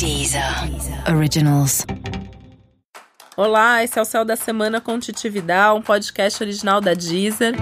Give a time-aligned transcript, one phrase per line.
[0.00, 0.42] Deezer
[1.14, 1.84] Originals.
[3.36, 7.54] Olá, esse é o Céu da Semana com Titividade, um podcast original da Deezer.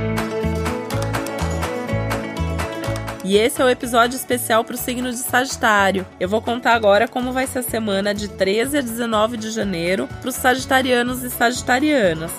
[3.24, 6.06] E esse é o episódio especial para o signo de Sagitário.
[6.20, 10.06] Eu vou contar agora como vai ser a semana de 13 a 19 de janeiro
[10.06, 12.30] para os sagitarianos e sagitarianas.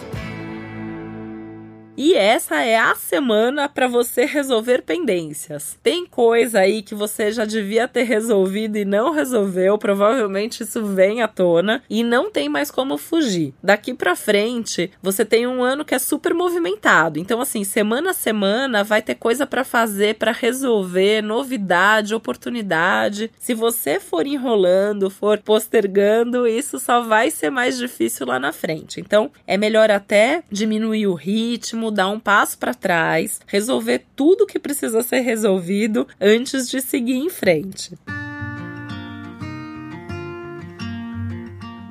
[2.02, 5.78] E essa é a semana para você resolver pendências.
[5.84, 11.22] Tem coisa aí que você já devia ter resolvido e não resolveu, provavelmente isso vem
[11.22, 13.54] à tona e não tem mais como fugir.
[13.62, 17.20] Daqui para frente, você tem um ano que é super movimentado.
[17.20, 23.30] Então assim, semana a semana vai ter coisa para fazer, para resolver, novidade, oportunidade.
[23.38, 29.02] Se você for enrolando, for postergando, isso só vai ser mais difícil lá na frente.
[29.02, 34.60] Então, é melhor até diminuir o ritmo, dar um passo para trás, resolver tudo que
[34.60, 37.98] precisa ser resolvido antes de seguir em frente.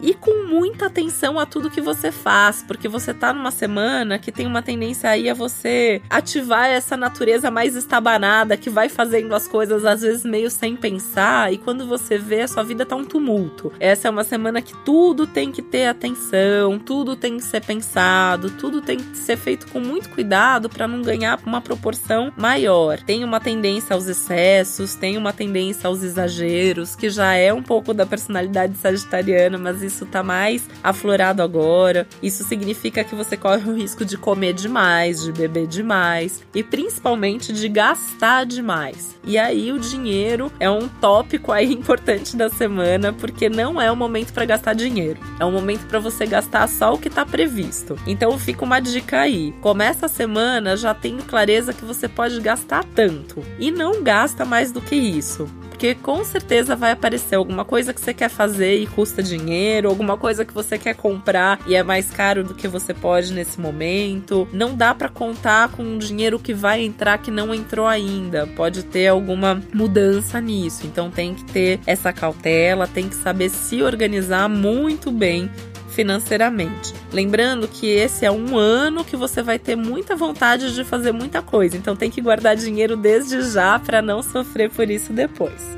[0.03, 4.33] E com muita atenção a tudo que você faz, porque você tá numa semana que
[4.33, 9.47] tem uma tendência aí a você ativar essa natureza mais estabanada que vai fazendo as
[9.49, 13.05] coisas às vezes meio sem pensar e quando você vê a sua vida tá um
[13.05, 13.73] tumulto.
[13.81, 18.51] Essa é uma semana que tudo tem que ter atenção, tudo tem que ser pensado,
[18.51, 22.99] tudo tem que ser feito com muito cuidado para não ganhar uma proporção maior.
[23.01, 27.93] Tem uma tendência aos excessos, tem uma tendência aos exageros, que já é um pouco
[27.93, 32.07] da personalidade sagitariana, mas isso tá mais aflorado agora.
[32.23, 37.53] Isso significa que você corre o risco de comer demais, de beber demais e principalmente
[37.53, 39.19] de gastar demais.
[39.25, 43.97] E aí o dinheiro é um tópico aí importante da semana, porque não é o
[43.97, 45.21] momento para gastar dinheiro.
[45.41, 47.99] É um momento para você gastar só o que tá previsto.
[48.07, 49.53] Então fica uma dica aí.
[49.61, 54.71] Começa a semana já tendo clareza que você pode gastar tanto e não gasta mais
[54.71, 58.87] do que isso porque com certeza vai aparecer alguma coisa que você quer fazer e
[58.89, 62.93] custa dinheiro, alguma coisa que você quer comprar e é mais caro do que você
[62.93, 64.49] pode nesse momento.
[64.53, 68.45] Não dá para contar com um dinheiro que vai entrar que não entrou ainda.
[68.57, 70.85] Pode ter alguma mudança nisso.
[70.85, 75.49] Então tem que ter essa cautela, tem que saber se organizar muito bem
[75.91, 76.93] financeiramente.
[77.13, 81.41] Lembrando que esse é um ano que você vai ter muita vontade de fazer muita
[81.41, 85.77] coisa, então tem que guardar dinheiro desde já para não sofrer por isso depois.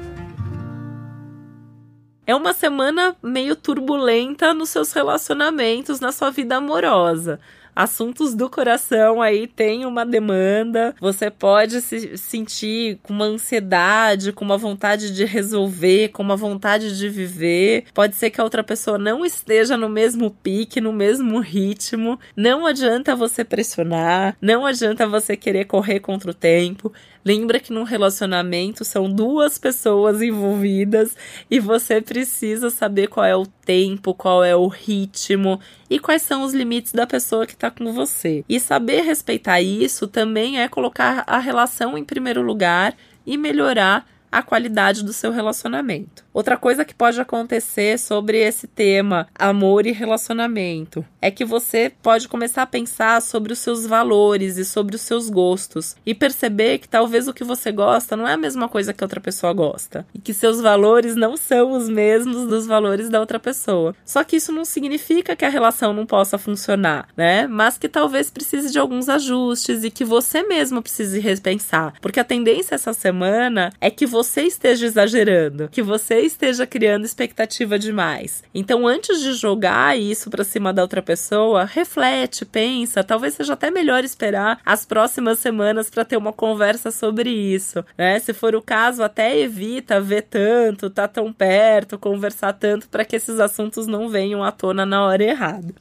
[2.27, 7.41] É uma semana meio turbulenta nos seus relacionamentos, na sua vida amorosa
[7.83, 14.45] assuntos do coração aí tem uma demanda, você pode se sentir com uma ansiedade, com
[14.45, 17.85] uma vontade de resolver, com uma vontade de viver.
[17.95, 22.21] Pode ser que a outra pessoa não esteja no mesmo pique, no mesmo ritmo.
[22.37, 26.93] Não adianta você pressionar, não adianta você querer correr contra o tempo.
[27.25, 31.15] Lembra que num relacionamento são duas pessoas envolvidas
[31.51, 36.43] e você precisa saber qual é o tempo, qual é o ritmo e quais são
[36.43, 38.45] os limites da pessoa que está com você.
[38.49, 42.95] E saber respeitar isso também é colocar a relação em primeiro lugar
[43.27, 46.25] e melhorar a qualidade do seu relacionamento.
[46.33, 52.29] Outra coisa que pode acontecer sobre esse tema, amor e relacionamento, é que você pode
[52.29, 56.89] começar a pensar sobre os seus valores e sobre os seus gostos e perceber que
[56.89, 60.21] talvez o que você gosta não é a mesma coisa que outra pessoa gosta e
[60.21, 63.95] que seus valores não são os mesmos dos valores da outra pessoa.
[64.05, 67.49] Só que isso não significa que a relação não possa funcionar, né?
[67.49, 72.25] Mas que talvez precise de alguns ajustes e que você mesmo precise repensar, porque a
[72.25, 78.43] tendência essa semana é que você esteja exagerando, que você esteja criando expectativa demais.
[78.55, 83.71] Então, antes de jogar isso para cima da outra pessoa, reflete, pensa, talvez seja até
[83.71, 88.19] melhor esperar as próximas semanas para ter uma conversa sobre isso, né?
[88.19, 93.17] Se for o caso, até evita ver tanto, tá tão perto, conversar tanto para que
[93.17, 95.75] esses assuntos não venham à tona na hora errada.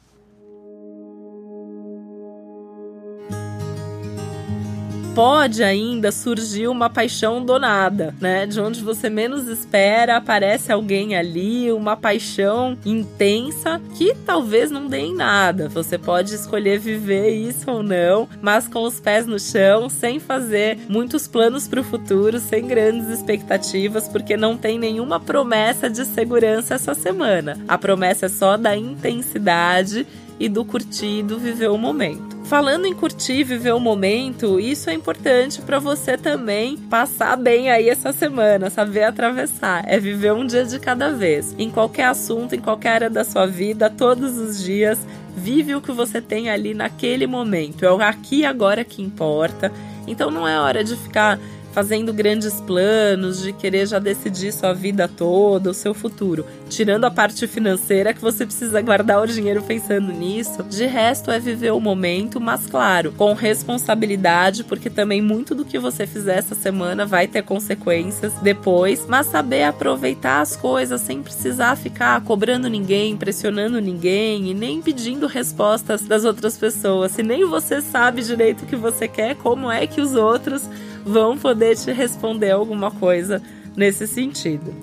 [5.14, 8.46] Pode ainda surgir uma paixão donada, né?
[8.46, 14.98] De onde você menos espera, aparece alguém ali, uma paixão intensa que talvez não dê
[14.98, 15.68] em nada.
[15.68, 20.78] Você pode escolher viver isso ou não, mas com os pés no chão, sem fazer
[20.88, 26.74] muitos planos para o futuro, sem grandes expectativas, porque não tem nenhuma promessa de segurança
[26.74, 27.58] essa semana.
[27.66, 30.06] A promessa é só da intensidade
[30.38, 32.39] e do curtido viver o momento.
[32.50, 37.88] Falando em curtir, viver o momento, isso é importante para você também passar bem aí
[37.88, 39.84] essa semana, saber atravessar.
[39.86, 41.54] É viver um dia de cada vez.
[41.56, 44.98] Em qualquer assunto, em qualquer área da sua vida, todos os dias,
[45.36, 47.84] vive o que você tem ali naquele momento.
[47.84, 49.70] É o aqui e agora que importa.
[50.04, 51.38] Então não é hora de ficar
[51.72, 56.44] fazendo grandes planos, de querer já decidir sua vida toda, o seu futuro.
[56.68, 61.38] Tirando a parte financeira que você precisa guardar o dinheiro pensando nisso, de resto é
[61.38, 66.54] viver o momento, mas claro, com responsabilidade, porque também muito do que você fizer essa
[66.54, 73.16] semana vai ter consequências depois, mas saber aproveitar as coisas sem precisar ficar cobrando ninguém,
[73.16, 77.12] pressionando ninguém e nem pedindo respostas das outras pessoas.
[77.12, 80.68] Se nem você sabe direito o que você quer, como é que os outros
[81.04, 83.42] vão poder te responder alguma coisa
[83.76, 84.74] nesse sentido.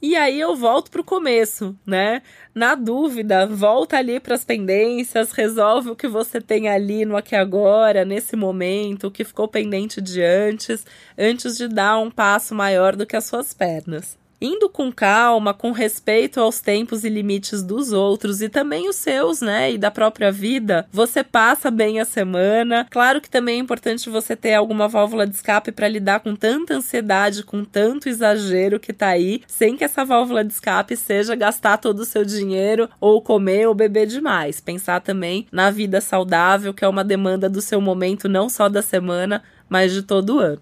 [0.00, 2.22] E aí eu volto pro começo, né?
[2.54, 7.36] Na dúvida, volta ali para as pendências, resolve o que você tem ali no aqui
[7.36, 10.84] agora, nesse momento, o que ficou pendente de antes,
[11.16, 15.70] antes de dar um passo maior do que as suas pernas indo com calma, com
[15.70, 19.72] respeito aos tempos e limites dos outros e também os seus, né?
[19.72, 22.86] E da própria vida, você passa bem a semana.
[22.90, 26.74] Claro que também é importante você ter alguma válvula de escape para lidar com tanta
[26.74, 31.78] ansiedade, com tanto exagero que tá aí, sem que essa válvula de escape seja gastar
[31.78, 34.60] todo o seu dinheiro ou comer ou beber demais.
[34.60, 38.82] Pensar também na vida saudável, que é uma demanda do seu momento, não só da
[38.82, 40.60] semana, mas de todo o ano.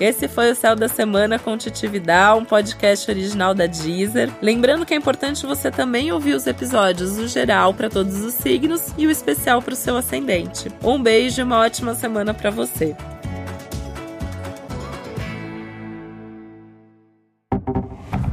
[0.00, 4.30] Esse foi o Céu da Semana com Titividade, um podcast original da Deezer.
[4.42, 8.92] Lembrando que é importante você também ouvir os episódios do geral para todos os signos
[8.98, 10.68] e o especial para o seu ascendente.
[10.82, 12.96] Um beijo e uma ótima semana para você.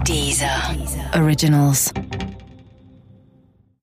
[0.04, 0.76] Deezer.
[0.76, 1.24] Deezer.
[1.24, 1.94] Originals.